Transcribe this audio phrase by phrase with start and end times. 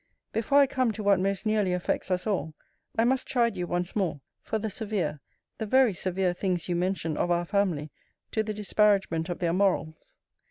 [0.33, 2.55] Before I come to what most nearly affects us all,
[2.97, 5.19] I must chide you once more, for the severe,
[5.59, 7.91] the very severe things you mention of our family,
[8.31, 10.17] to the disparagement of their MORALS.